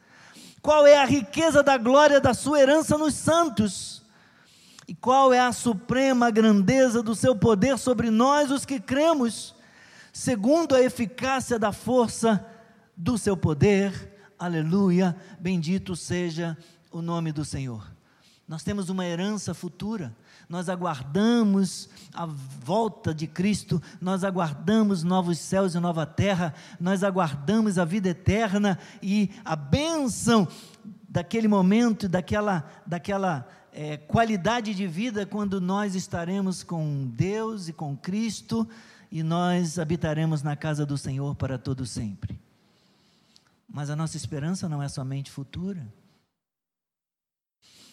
[0.61, 3.98] Qual é a riqueza da glória da sua herança nos santos?
[4.89, 9.55] E qual é a suprema grandeza do seu poder sobre nós, os que cremos,
[10.15, 12.43] segundo a eficácia da força
[12.97, 14.17] do seu poder?
[14.39, 16.57] Aleluia, bendito seja
[16.91, 17.87] o nome do Senhor.
[18.49, 20.17] Nós temos uma herança futura.
[20.49, 27.77] Nós aguardamos a volta de Cristo, nós aguardamos novos céus e nova terra, nós aguardamos
[27.79, 30.49] a vida eterna e a bênção
[31.07, 37.97] daquele momento, daquela, daquela é, qualidade de vida quando nós estaremos com Deus e com
[37.97, 38.69] Cristo
[39.11, 42.39] e nós habitaremos na casa do Senhor para todo sempre.
[43.69, 45.87] Mas a nossa esperança não é somente futura.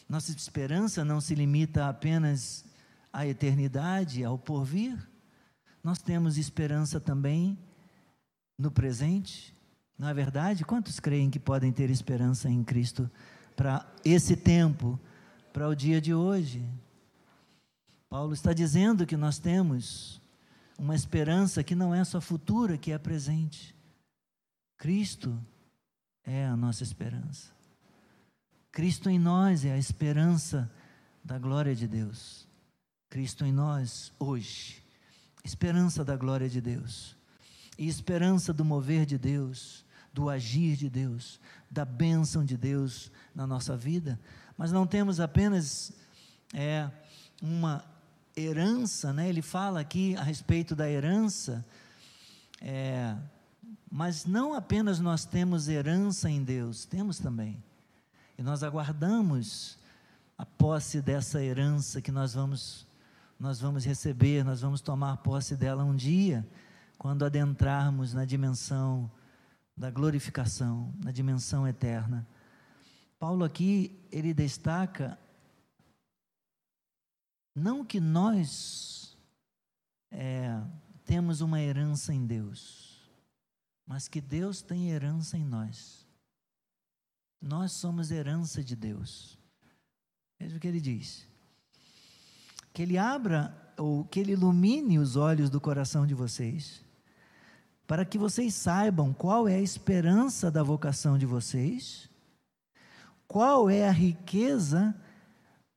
[0.07, 2.63] Nossa esperança não se limita apenas
[3.11, 4.97] à eternidade, ao porvir.
[5.83, 7.57] Nós temos esperança também
[8.57, 9.53] no presente.
[9.97, 10.63] Não é verdade?
[10.63, 13.09] Quantos creem que podem ter esperança em Cristo
[13.55, 14.99] para esse tempo,
[15.55, 16.67] para o dia de hoje?
[18.09, 20.21] Paulo está dizendo que nós temos
[20.77, 23.73] uma esperança que não é só futura, que é presente.
[24.77, 25.41] Cristo
[26.25, 27.53] é a nossa esperança.
[28.69, 30.69] Cristo em nós é a esperança
[31.23, 32.45] da glória de Deus.
[33.09, 34.84] Cristo em nós hoje,
[35.41, 37.15] esperança da glória de Deus,
[37.77, 41.39] e esperança do mover de Deus, do agir de Deus,
[41.71, 44.19] da bênção de Deus na nossa vida.
[44.58, 45.91] Mas não temos apenas
[46.53, 46.89] é,
[47.41, 47.84] uma
[48.36, 49.30] herança, né?
[49.30, 51.66] ele fala aqui a respeito da herança,
[52.62, 53.16] é,
[53.91, 57.64] mas não apenas nós temos herança em Deus, temos também
[58.38, 59.78] e nós aguardamos
[60.38, 62.86] a posse dessa herança que nós vamos
[63.38, 66.47] nós vamos receber, nós vamos tomar posse dela um dia,
[66.97, 69.12] quando adentrarmos na dimensão
[69.76, 72.26] da glorificação, na dimensão eterna.
[73.20, 75.18] Paulo aqui, ele destaca
[77.55, 79.18] não que nós
[80.11, 80.61] é,
[81.05, 83.09] temos uma herança em Deus,
[83.88, 86.05] mas que Deus tem herança em nós.
[87.41, 89.38] Nós somos herança de Deus.
[90.38, 91.26] Veja o que ele diz.
[92.74, 96.84] Que ele abra, ou que ele ilumine os olhos do coração de vocês,
[97.88, 102.09] para que vocês saibam qual é a esperança da vocação de vocês,
[103.28, 104.95] qual é a riqueza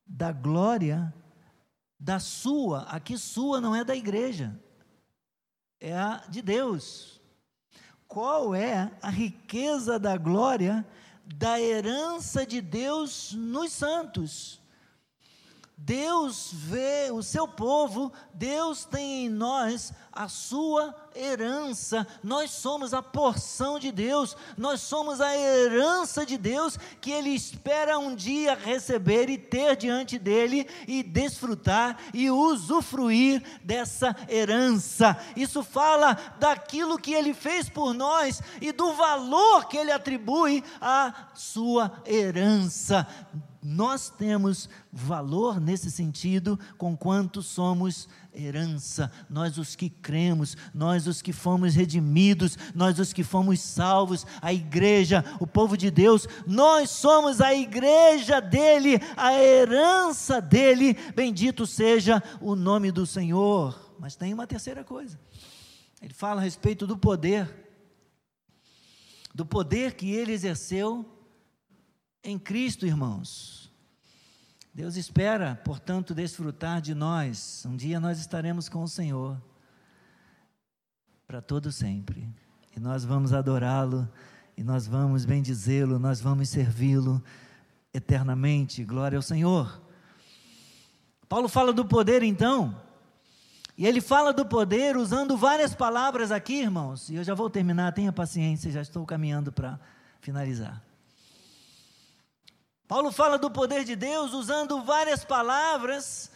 [0.05, 1.13] da glória
[1.99, 4.57] da sua, aqui sua não é da igreja,
[5.79, 7.19] é a de Deus.
[8.07, 10.85] Qual é a riqueza da glória
[11.23, 14.58] da herança de Deus nos santos?
[15.81, 22.05] Deus vê o seu povo, Deus tem em nós a sua herança.
[22.21, 27.97] Nós somos a porção de Deus, nós somos a herança de Deus que Ele espera
[27.97, 35.17] um dia receber e ter diante dele e desfrutar e usufruir dessa herança.
[35.33, 41.29] Isso fala daquilo que Ele fez por nós e do valor que Ele atribui à
[41.33, 43.07] sua herança
[43.61, 51.21] nós temos valor nesse sentido, com quanto somos herança, nós os que cremos, nós os
[51.21, 56.89] que fomos redimidos, nós os que fomos salvos, a igreja, o povo de Deus, nós
[56.89, 63.77] somos a igreja dele, a herança dele, bendito seja o nome do Senhor.
[63.99, 65.19] Mas tem uma terceira coisa,
[66.01, 67.67] ele fala a respeito do poder,
[69.35, 71.18] do poder que ele exerceu
[72.23, 73.71] em Cristo, irmãos.
[74.73, 77.65] Deus espera, portanto, desfrutar de nós.
[77.65, 79.41] Um dia nós estaremos com o Senhor
[81.27, 82.27] para todo sempre.
[82.75, 84.07] E nós vamos adorá-lo,
[84.55, 87.23] e nós vamos bendizê-lo, nós vamos servi-lo
[87.93, 88.83] eternamente.
[88.83, 89.81] Glória ao Senhor.
[91.27, 92.79] Paulo fala do poder então,
[93.77, 97.09] e ele fala do poder usando várias palavras aqui, irmãos.
[97.09, 99.79] E eu já vou terminar, tenha paciência, já estou caminhando para
[100.19, 100.88] finalizar.
[102.89, 106.31] Paulo fala do poder de Deus usando várias palavras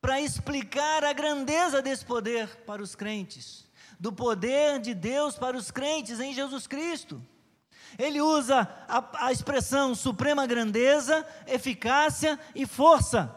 [0.00, 3.66] para explicar a grandeza desse poder para os crentes,
[4.00, 7.20] do poder de Deus para os crentes em Jesus Cristo.
[7.98, 13.36] Ele usa a, a expressão suprema grandeza, eficácia e força.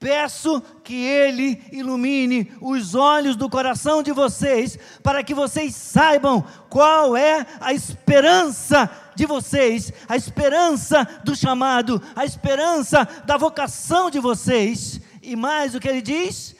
[0.00, 7.16] Peço que Ele ilumine os olhos do coração de vocês, para que vocês saibam qual
[7.16, 15.00] é a esperança de vocês, a esperança do chamado, a esperança da vocação de vocês.
[15.20, 16.54] E mais o que ele diz?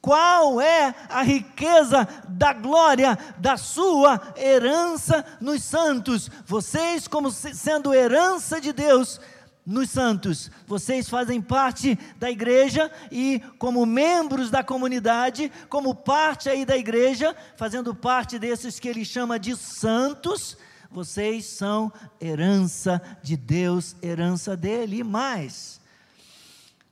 [0.00, 6.30] Qual é a riqueza da glória da sua herança nos santos?
[6.46, 9.20] Vocês, como sendo herança de Deus,
[9.66, 10.52] nos santos.
[10.68, 17.34] Vocês fazem parte da igreja e, como membros da comunidade, como parte aí da igreja,
[17.56, 20.56] fazendo parte desses que ele chama de santos,
[20.90, 24.98] vocês são herança de Deus, herança dele.
[24.98, 25.80] E mais,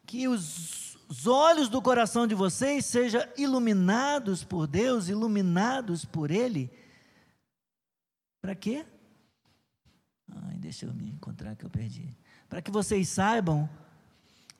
[0.07, 6.71] que os, os olhos do coração de vocês sejam iluminados por Deus, iluminados por Ele.
[8.41, 8.85] Para quê?
[10.29, 12.17] Ai, deixa eu me encontrar que eu perdi
[12.49, 13.69] para que vocês saibam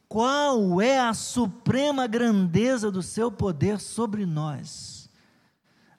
[0.09, 5.09] qual é a suprema grandeza do seu poder sobre nós.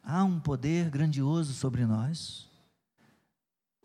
[0.04, 2.47] Há um poder grandioso sobre nós.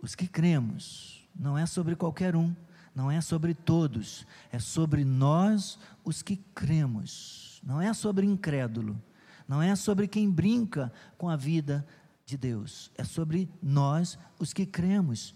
[0.02, 2.54] Os que cremos, não é sobre qualquer um,
[2.92, 7.60] não é sobre todos, é sobre nós, os que cremos.
[7.62, 9.00] Não é sobre incrédulo,
[9.46, 11.86] não é sobre quem brinca com a vida
[12.26, 15.34] de Deus, é sobre nós, os que cremos.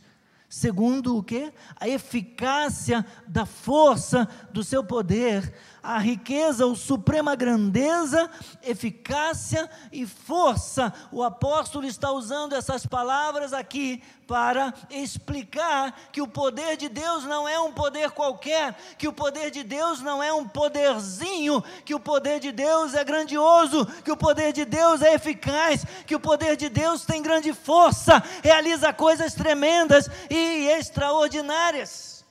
[0.49, 1.53] Segundo o que?
[1.79, 5.53] A eficácia da força do seu poder,
[5.83, 8.31] a riqueza, ou suprema grandeza,
[8.63, 10.93] eficácia e força.
[11.11, 17.49] O apóstolo está usando essas palavras aqui para explicar que o poder de Deus não
[17.49, 22.01] é um poder qualquer, que o poder de Deus não é um poderzinho, que o
[22.01, 26.57] poder de Deus é grandioso, que o poder de Deus é eficaz, que o poder
[26.57, 32.25] de Deus tem grande força, realiza coisas tremendas e extraordinárias.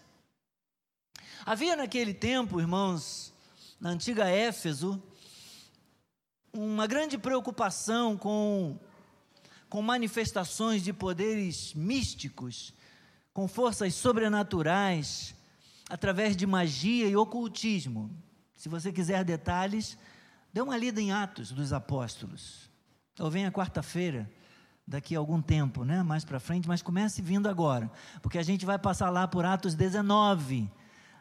[1.45, 3.33] Havia naquele tempo, irmãos,
[3.79, 5.01] na antiga Éfeso,
[6.51, 8.79] uma grande preocupação com
[9.75, 12.73] com manifestações de poderes místicos,
[13.33, 15.35] com forças sobrenaturais,
[15.89, 18.09] através de magia e ocultismo.
[18.55, 19.97] Se você quiser detalhes,
[20.53, 22.69] dê uma lida em Atos dos Apóstolos.
[23.19, 24.31] Ou venha quarta-feira
[24.87, 26.01] daqui a algum tempo, né?
[26.03, 29.75] mais para frente, mas comece vindo agora, porque a gente vai passar lá por Atos
[29.75, 30.71] 19.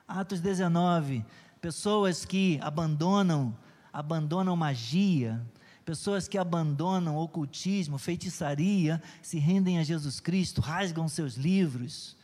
[0.06, 1.24] Atos 19,
[1.60, 3.52] pessoas que abandonam,
[3.92, 5.44] abandonam magia,
[5.84, 12.16] pessoas que abandonam ocultismo, feitiçaria, se rendem a Jesus Cristo, rasgam seus livros,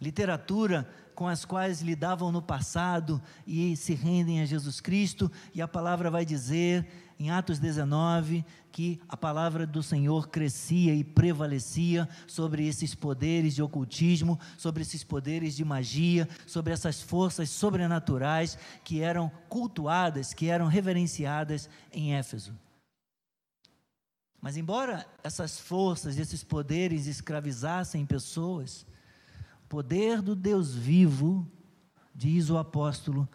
[0.00, 5.68] literatura com as quais lidavam no passado e se rendem a Jesus Cristo, e a
[5.68, 6.86] palavra vai dizer
[7.18, 13.62] em Atos 19 que a palavra do Senhor crescia e prevalecia sobre esses poderes de
[13.62, 20.66] ocultismo, sobre esses poderes de magia, sobre essas forças sobrenaturais que eram cultuadas, que eram
[20.66, 22.52] reverenciadas em Éfeso.
[24.40, 28.84] Mas, embora essas forças, esses poderes escravizassem pessoas,
[29.68, 31.50] poder do Deus vivo,
[32.14, 33.28] diz o apóstolo,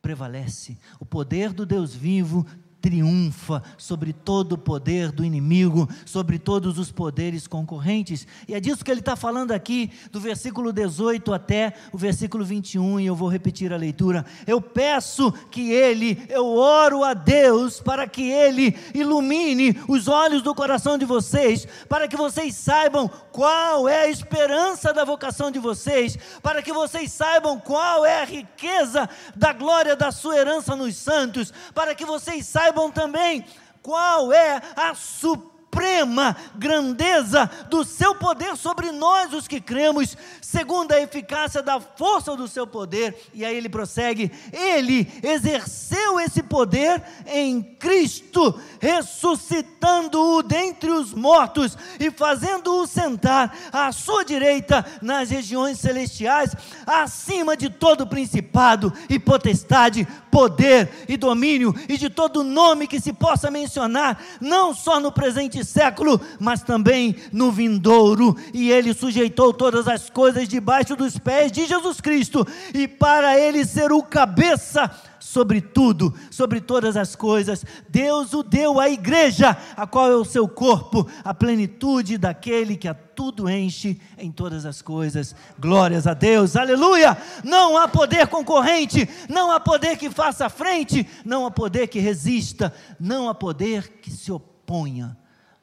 [0.00, 0.78] prevalece.
[0.98, 2.46] O poder do Deus vivo
[2.80, 8.26] triunfa sobre todo o poder do inimigo, sobre todos os poderes concorrentes.
[8.46, 13.00] E é disso que ele está falando aqui, do versículo 18 até o versículo 21,
[13.00, 14.24] e eu vou repetir a leitura.
[14.46, 20.54] Eu peço que ele, eu oro a Deus para que ele ilumine os olhos do
[20.54, 26.16] coração de vocês, para que vocês saibam qual é a esperança da vocação de vocês,
[26.42, 31.52] para que vocês saibam qual é a riqueza da glória da sua herança nos santos,
[31.74, 33.44] para que vocês saibam saibam também
[33.82, 40.92] qual é a suprema suprema grandeza do seu poder sobre nós, os que cremos, segundo
[40.92, 43.16] a eficácia da força do seu poder.
[43.34, 52.10] E aí ele prossegue: Ele exerceu esse poder em Cristo, ressuscitando-o dentre os mortos e
[52.10, 56.54] fazendo-o sentar à sua direita nas regiões celestiais,
[56.86, 63.12] acima de todo principado e potestade, poder e domínio e de todo nome que se
[63.12, 68.36] possa mencionar, não só no presente século, mas também no vindouro.
[68.52, 73.64] E ele sujeitou todas as coisas debaixo dos pés de Jesus Cristo, e para ele
[73.64, 74.90] ser o cabeça
[75.20, 77.64] sobre tudo, sobre todas as coisas.
[77.88, 82.88] Deus o deu à igreja, a qual é o seu corpo, a plenitude daquele que
[82.88, 85.34] a tudo enche em todas as coisas.
[85.58, 87.16] Glórias a Deus, aleluia!
[87.44, 92.72] Não há poder concorrente, não há poder que faça frente, não há poder que resista,
[92.98, 95.16] não há poder que se oponha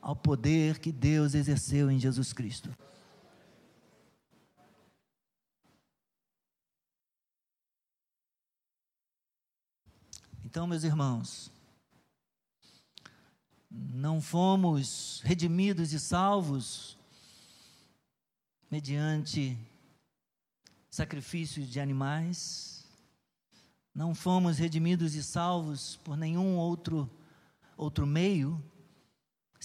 [0.06, 2.70] ao poder que Deus exerceu em Jesus Cristo.
[10.44, 11.52] Então, meus irmãos,
[13.72, 16.96] não fomos redimidos e salvos
[18.70, 19.58] mediante
[20.92, 22.86] sacrifícios de animais,
[23.92, 27.10] não fomos redimidos e salvos por nenhum outro
[27.76, 28.64] outro meio,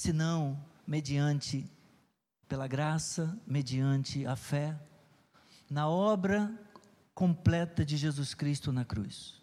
[0.00, 1.70] senão mediante,
[2.48, 4.74] pela graça, mediante a fé,
[5.68, 6.50] na obra
[7.14, 9.34] completa de Jesus Cristo na cruz.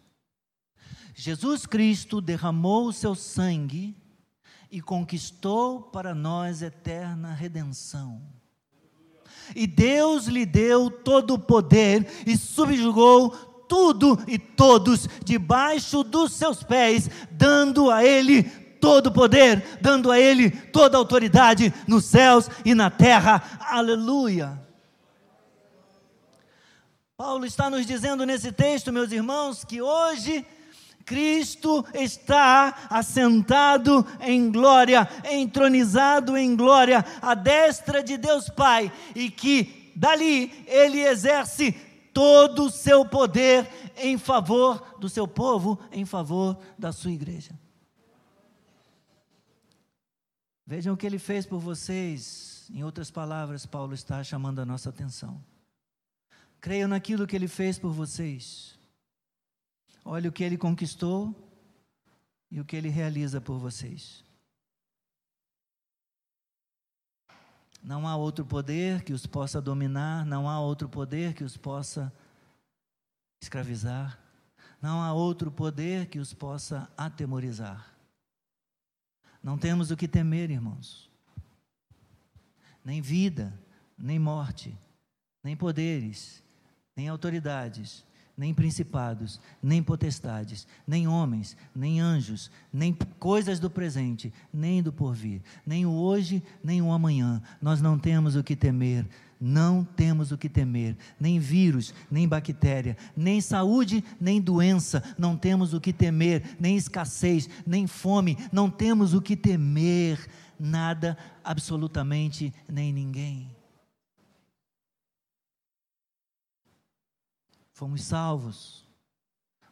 [1.13, 3.95] Jesus Cristo derramou o seu sangue
[4.71, 8.19] e conquistou para nós eterna redenção.
[9.55, 13.29] E Deus lhe deu todo o poder e subjugou
[13.69, 20.49] tudo e todos debaixo dos seus pés, dando a ele todo poder, dando a Ele
[20.49, 23.41] toda autoridade nos céus e na terra.
[23.59, 24.61] Aleluia.
[27.17, 30.45] Paulo está nos dizendo nesse texto, meus irmãos, que hoje
[31.03, 39.91] Cristo está assentado em glória, entronizado em glória, à destra de Deus Pai, e que
[39.95, 41.71] dali ele exerce
[42.13, 47.56] todo o seu poder em favor do seu povo, em favor da sua igreja.
[50.67, 52.69] Vejam o que ele fez por vocês.
[52.69, 55.41] Em outras palavras, Paulo está chamando a nossa atenção.
[56.59, 58.77] Creiam naquilo que ele fez por vocês.
[60.03, 61.33] Olhe o que ele conquistou
[62.51, 64.25] e o que ele realiza por vocês.
[67.81, 72.11] Não há outro poder que os possa dominar, não há outro poder que os possa
[73.41, 74.19] escravizar,
[74.81, 77.96] não há outro poder que os possa atemorizar.
[79.43, 81.09] Não temos o que temer, irmãos.
[82.83, 83.53] Nem vida,
[83.97, 84.77] nem morte,
[85.43, 86.43] nem poderes,
[86.95, 88.05] nem autoridades,
[88.37, 95.41] nem principados, nem potestades, nem homens, nem anjos, nem coisas do presente, nem do porvir,
[95.65, 97.41] nem o hoje, nem o amanhã.
[97.59, 99.07] Nós não temos o que temer
[99.39, 105.75] não temos o que temer, nem vírus, nem bactéria, nem saúde, nem doença, não temos
[105.75, 110.27] o que temer, nem escassez, nem fome, não temos o que temer,
[110.59, 113.56] nada, absolutamente nem ninguém.
[117.77, 118.83] Fomos salvos,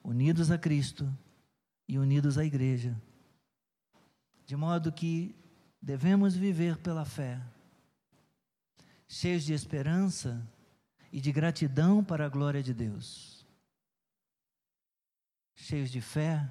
[0.04, 1.12] unidos a Cristo
[1.88, 2.96] e unidos à Igreja,
[4.46, 5.36] de modo que
[5.82, 7.42] devemos viver pela fé,
[9.08, 10.48] cheios de esperança
[11.12, 13.44] e de gratidão para a glória de Deus,
[15.56, 16.48] cheios de fé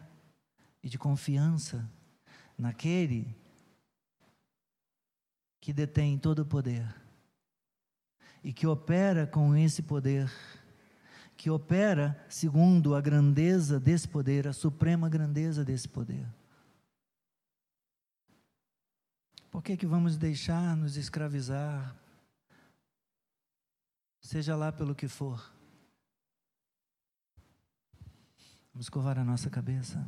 [0.82, 1.88] e de confiança
[2.58, 3.32] naquele
[5.60, 6.92] que detém todo o poder
[8.42, 10.28] e que opera com esse poder
[11.44, 16.26] que opera segundo a grandeza desse poder, a suprema grandeza desse poder.
[19.50, 21.94] Por que, que vamos deixar nos escravizar,
[24.22, 25.52] seja lá pelo que for?
[28.72, 30.02] Vamos curvar a nossa cabeça.